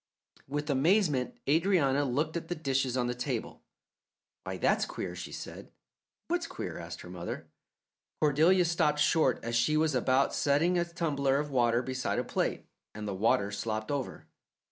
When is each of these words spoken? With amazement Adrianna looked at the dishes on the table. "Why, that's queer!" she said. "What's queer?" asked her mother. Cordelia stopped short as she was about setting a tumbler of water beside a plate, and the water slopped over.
With 0.47 0.71
amazement 0.71 1.35
Adrianna 1.45 2.05
looked 2.05 2.35
at 2.35 2.47
the 2.47 2.55
dishes 2.55 2.97
on 2.97 3.05
the 3.05 3.13
table. 3.13 3.61
"Why, 4.45 4.57
that's 4.57 4.85
queer!" 4.85 5.15
she 5.15 5.31
said. 5.31 5.71
"What's 6.27 6.47
queer?" 6.47 6.79
asked 6.79 7.01
her 7.01 7.09
mother. 7.11 7.45
Cordelia 8.19 8.65
stopped 8.65 8.97
short 8.97 9.39
as 9.43 9.55
she 9.55 9.77
was 9.77 9.93
about 9.93 10.33
setting 10.33 10.75
a 10.79 10.85
tumbler 10.85 11.37
of 11.37 11.51
water 11.51 11.83
beside 11.83 12.17
a 12.17 12.23
plate, 12.23 12.65
and 12.95 13.07
the 13.07 13.13
water 13.13 13.51
slopped 13.51 13.91
over. 13.91 14.25